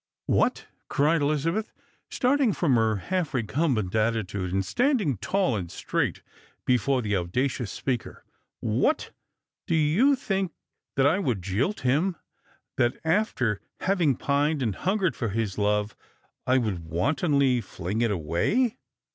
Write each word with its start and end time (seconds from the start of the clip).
"What!" 0.25 0.65
cried 0.89 1.21
Elizabeth, 1.21 1.71
starting 2.09 2.53
from 2.53 2.73
her 2.73 2.95
half 2.95 3.35
recumbent 3.35 3.93
attitude, 3.93 4.51
and 4.51 4.65
standing 4.65 5.17
tall 5.17 5.55
and 5.55 5.69
straight 5.71 6.23
before 6.65 7.03
the 7.03 7.15
audacious 7.15 7.71
speaker." 7.71 8.23
What! 8.81 9.11
Do 9.67 9.75
you 9.75 10.15
think 10.15 10.53
that 10.95 11.05
I 11.05 11.19
would 11.19 11.43
jilt 11.43 11.81
him, 11.81 12.15
that 12.77 12.97
after 13.05 13.61
having 13.81 14.15
pined 14.15 14.63
and 14.63 14.73
hungered 14.75 15.15
for 15.15 15.29
his 15.29 15.59
love 15.59 15.95
I 16.47 16.57
would 16.57 16.79
wantonly 16.87 17.61
fling 17.61 18.01
it 18.01 18.09
away 18.09 18.79